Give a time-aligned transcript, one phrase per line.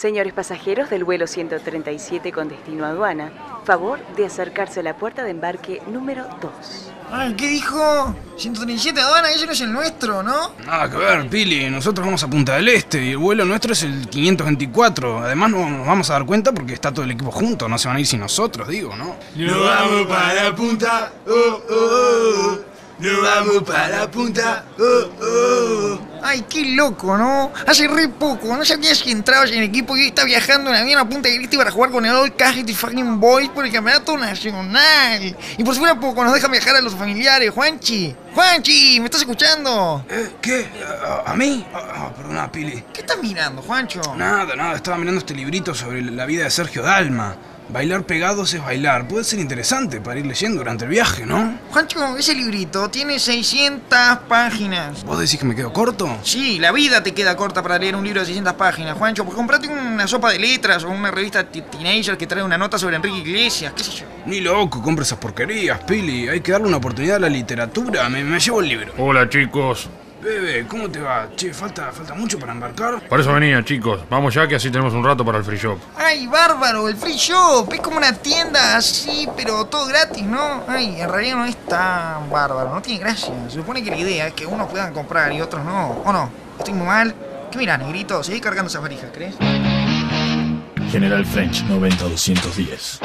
[0.00, 3.30] Señores pasajeros del vuelo 137 con destino a aduana,
[3.66, 6.50] favor de acercarse a la puerta de embarque número 2.
[7.12, 8.16] Ay, ¿qué dijo?
[8.38, 10.52] 137 aduana, ese no es el nuestro, ¿no?
[10.64, 11.68] Nada que ver, Pili.
[11.68, 15.18] Nosotros vamos a Punta del Este y el vuelo nuestro es el 524.
[15.18, 17.68] Además, no nos vamos a dar cuenta porque está todo el equipo junto.
[17.68, 19.16] No se van a ir sin nosotros, digo, ¿no?
[19.36, 22.58] Nos vamos para la punta, oh, oh, oh.
[23.00, 26.09] Nos vamos para la punta, oh, oh.
[26.22, 27.52] Ay, qué loco, ¿no?
[27.66, 31.00] Hace re poco, no sabías que entrabas en el equipo y está viajando en avión
[31.00, 35.36] a Punta Este para jugar con el Old Cajete fucking Boys por el campeonato nacional.
[35.56, 38.14] Y por si fuera poco, nos dejan viajar a los familiares, Juanchi.
[38.34, 40.04] Juanchi, ¿me estás escuchando?
[40.08, 40.30] ¿Eh?
[40.40, 40.68] ¿Qué?
[41.26, 41.64] ¿A, a mí?
[41.74, 42.84] Ah, perdona, Pili.
[42.92, 44.00] ¿Qué estás mirando, Juancho?
[44.16, 44.76] Nada, nada.
[44.76, 47.36] Estaba mirando este librito sobre la vida de Sergio Dalma.
[47.72, 49.06] Bailar pegados es bailar.
[49.06, 51.56] Puede ser interesante para ir leyendo durante el viaje, ¿no?
[51.70, 55.04] Juancho, ese librito tiene 600 páginas.
[55.04, 56.18] ¿Vos decís que me quedo corto?
[56.24, 59.24] Sí, la vida te queda corta para leer un libro de 600 páginas, Juancho.
[59.24, 62.96] Pues comprate una sopa de letras o una revista teenager que trae una nota sobre
[62.96, 64.06] Enrique Iglesias, qué sé yo.
[64.26, 66.28] Ni loco, compra esas porquerías, Pili.
[66.28, 68.08] Hay que darle una oportunidad a la literatura.
[68.08, 68.92] Me, me llevo el libro.
[68.98, 69.88] Hola chicos,
[70.22, 71.28] Bebe, ¿cómo te va?
[71.34, 73.00] Che, ¿falta, falta mucho para embarcar?
[73.08, 75.78] por eso venía chicos, vamos ya que así tenemos un rato para el free shop.
[75.96, 77.72] Ay, bárbaro, el free shop.
[77.72, 80.62] Es como una tienda así, pero todo gratis, ¿no?
[80.68, 83.32] Ay, en realidad no es tan bárbaro, no tiene gracia.
[83.48, 86.02] Se supone que la idea es que unos puedan comprar y otros no.
[86.04, 86.30] ¿O no?
[86.58, 87.14] ¿Estoy muy mal?
[87.50, 88.22] ¿Qué mirá, negrito?
[88.22, 89.34] Seguí cargando esas varijas, ¿crees?
[90.90, 93.00] General French 90210.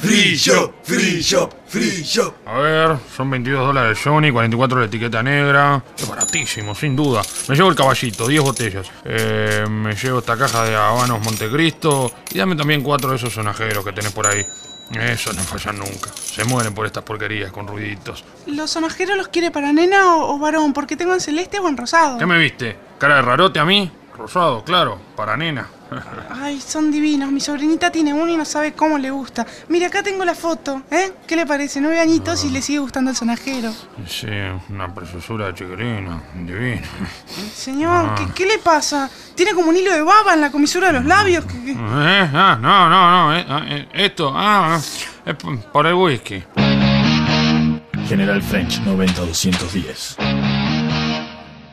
[0.00, 2.34] Free shop, free shop, free shop.
[2.46, 5.82] A ver, son 22 dólares Johnny, 44 la etiqueta negra.
[5.96, 7.22] Es baratísimo, sin duda.
[7.48, 8.90] Me llevo el caballito, 10 botellas.
[9.04, 12.12] Eh, me llevo esta caja de habanos Montecristo.
[12.30, 14.44] Y dame también cuatro de esos sonajeros que tenés por ahí.
[14.92, 16.10] Esos no fallan nunca.
[16.14, 18.22] Se mueren por estas porquerías con ruiditos.
[18.46, 20.72] ¿Los sonajeros los quiere para nena o, o varón?
[20.72, 22.18] Porque tengo en celeste o en rosado.
[22.18, 22.76] ¿Qué me viste?
[22.98, 23.90] ¿Cara de rarote a mí?
[24.16, 25.68] Rosado, claro, para nena.
[26.30, 27.30] Ay, son divinos.
[27.30, 29.46] Mi sobrinita tiene uno y no sabe cómo le gusta.
[29.68, 31.12] Mira, acá tengo la foto, ¿eh?
[31.26, 31.80] ¿Qué le parece?
[31.80, 33.72] Nueve añitos y le sigue gustando el sonajero.
[34.06, 34.26] Sí,
[34.70, 36.82] una preciosura de chiquilina, divina.
[37.54, 39.08] Señor, ¿qué, qué le pasa?
[39.34, 41.44] Tiene como un hilo de baba en la comisura de los labios.
[41.44, 44.78] que- que- Eh, ah, no, no, no, eh, ah, eh, esto, ah,
[45.24, 46.42] es p- por el whisky.
[48.08, 50.16] General French 90210.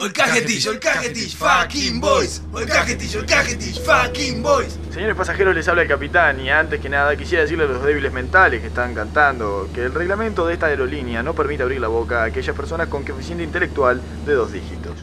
[0.00, 2.42] El cajetillo, el cajetillo, fucking boys.
[2.58, 4.78] El cajetillo, el cajetillo, fucking boys.
[4.92, 8.12] Señores pasajeros, les habla el capitán y antes que nada quisiera decirle a los débiles
[8.12, 12.22] mentales que están cantando que el reglamento de esta aerolínea no permite abrir la boca
[12.22, 14.98] a aquellas personas con coeficiente intelectual de dos dígitos.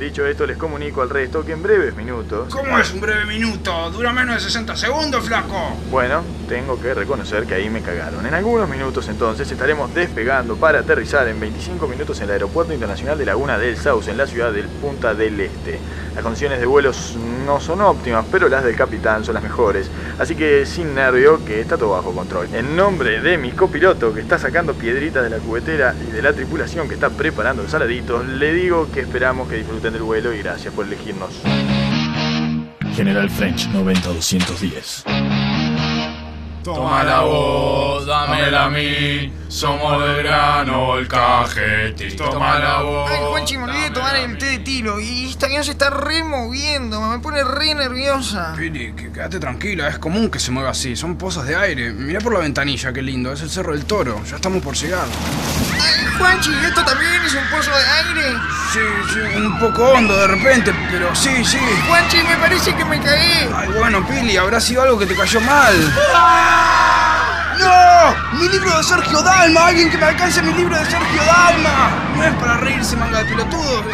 [0.00, 2.54] Dicho esto, les comunico al resto que en breves minutos...
[2.54, 3.90] ¿Cómo es un breve minuto?
[3.90, 5.76] Dura menos de 60 segundos, flaco.
[5.90, 8.24] Bueno, tengo que reconocer que ahí me cagaron.
[8.24, 13.18] En algunos minutos entonces estaremos despegando para aterrizar en 25 minutos en el Aeropuerto Internacional
[13.18, 15.78] de Laguna del Sauce, en la ciudad del Punta del Este.
[16.14, 19.90] Las condiciones de vuelos no son óptimas, pero las del capitán son las mejores.
[20.18, 22.48] Así que sin nervio, que está todo bajo control.
[22.54, 26.32] En nombre de mi copiloto, que está sacando piedritas de la cubetera, y de la
[26.32, 30.38] tripulación que está preparando los saladitos, le digo que esperamos que disfruten del vuelo y
[30.38, 31.30] gracias por elegirnos.
[32.94, 35.04] General French 90210.
[36.62, 39.32] Toma la voz, dámela a mí.
[39.48, 42.14] Somos de grano, el cajetis.
[42.16, 43.10] Toma la voz.
[43.10, 45.88] Ay, Juanchi, me olvidé de tomar el té de tilo y esta avión se está
[45.88, 48.52] removiendo, me pone re nerviosa.
[48.56, 51.92] Pili, que- quédate tranquila, es común que se mueva así, son pozas de aire.
[51.92, 55.06] Mirá por la ventanilla, qué lindo, es el Cerro del Toro, ya estamos por llegar.
[55.72, 57.69] Ay, Juanchi, ¿esto también es un pozo?
[58.72, 58.78] Sí,
[59.12, 61.58] sí, un poco hondo de repente, pero sí, sí.
[61.88, 63.50] Juanchi, me parece que me caí.
[63.52, 65.74] Ay, bueno, Pili, habrá sido algo que te cayó mal.
[67.58, 68.38] ¡No!
[68.38, 69.66] ¡Mi libro de Sergio Dalma!
[69.66, 71.90] ¡Alguien que me alcance mi libro de Sergio Dalma!
[72.14, 73.84] No es para reírse, manga de pelotudo.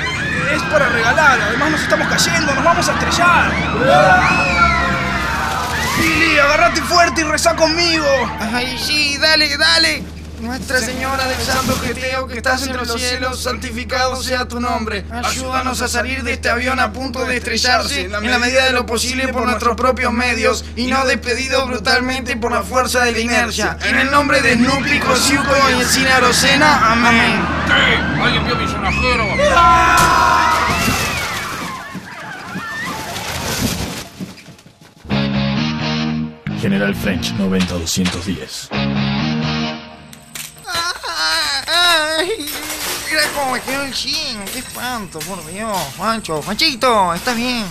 [0.54, 1.40] Es para regalar.
[1.40, 3.50] Además nos estamos cayendo, nos vamos a estrellar.
[5.96, 8.06] Pili, agarrate fuerte y rezá conmigo.
[8.52, 10.15] Ay, sí, dale, dale.
[10.40, 15.04] Nuestra Señora del Santo Geteo, que estás entre los cielos, santificado sea tu nombre.
[15.10, 18.84] Ayúdanos a salir de este avión a punto de estrellarse en la medida de lo
[18.86, 23.78] posible por nuestros propios medios y no despedido brutalmente por la fuerza de la inercia.
[23.84, 27.40] En el nombre de Snoopy, Cosiuco y Encina Rosena, amén.
[27.66, 28.22] ¿Qué?
[28.22, 29.24] ¿Alguien vio mi sonajero?
[36.60, 38.70] General French 90210.
[41.98, 42.28] Ay,
[43.08, 45.76] mira cómo me quedó el chin, qué espanto, por Dios.
[45.96, 47.64] Juancho, Juanchito, ¿estás bien?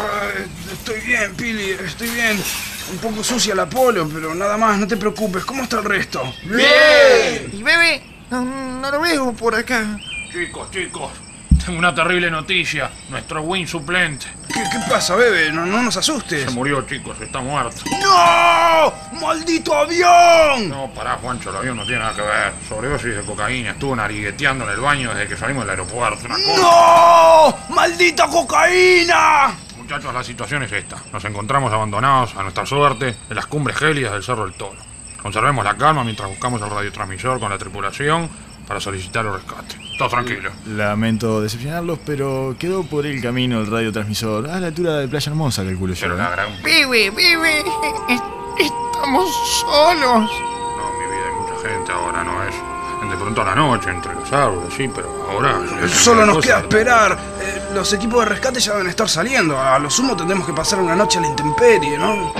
[0.00, 2.42] Ay, Estoy bien, Pili, estoy bien.
[2.90, 5.44] Un poco sucia la polo, pero nada más, no te preocupes.
[5.44, 6.22] ¿Cómo está el resto?
[6.44, 8.02] ¿Y bebé?
[8.30, 9.98] No, no lo veo por acá.
[10.32, 11.10] Chicos, chicos,
[11.64, 12.90] Tengo una terrible noticia.
[13.10, 14.26] Nuestro win suplente.
[14.58, 15.52] ¿Qué, qué pasa, bebé?
[15.52, 16.44] No, no nos asustes.
[16.44, 17.20] Se murió, chicos.
[17.20, 17.82] Está muerto.
[18.02, 18.92] ¡No!
[19.20, 20.68] ¡Maldito avión!
[20.68, 21.50] No, pará, Juancho.
[21.50, 22.52] El avión no tiene nada que ver.
[22.68, 23.70] Sobredosis de cocaína.
[23.70, 26.26] Estuvo narigueteando en el baño desde que salimos del aeropuerto.
[26.26, 26.60] Una cosa.
[26.60, 27.74] ¡No!
[27.74, 29.54] ¡Maldita cocaína!
[29.76, 30.96] Muchachos, la situación es esta.
[31.12, 34.78] Nos encontramos abandonados a nuestra suerte en las cumbres gélidas del Cerro del Toro.
[35.22, 38.28] Conservemos la calma mientras buscamos el radiotransmisor con la tripulación
[38.66, 39.87] para solicitar el rescate.
[39.98, 40.52] Todo tranquilo.
[40.66, 45.64] Lamento decepcionarlos, pero quedó por el camino el radiotransmisor a la altura de Playa Hermosa,
[45.64, 46.00] calculo yo.
[46.00, 46.18] Pero ¿eh?
[46.18, 46.52] la gran...
[46.62, 47.64] Pibe, pibe,
[48.58, 49.26] estamos
[49.60, 50.30] solos.
[50.30, 52.54] No, mi vida, hay mucha gente ahora, ¿no es?
[53.10, 55.60] De pronto a la noche, entre los árboles, sí, pero ahora...
[55.88, 57.18] Solo nos queda esperar.
[57.40, 59.58] Eh, los equipos de rescate ya deben estar saliendo.
[59.58, 62.32] A lo sumo tendremos que pasar una noche a la intemperie, ¿no?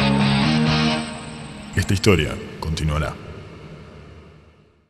[1.75, 3.13] Esta historia continuará.